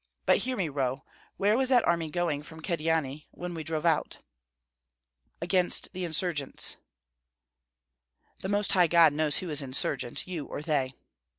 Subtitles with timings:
[0.25, 1.03] But hear me, Roh,
[1.37, 4.17] where was that army going from Kyedani when we drove out?"
[5.39, 6.77] "Against the insurgents."
[8.39, 10.95] "The Most High God knows who is insurgent, you or they."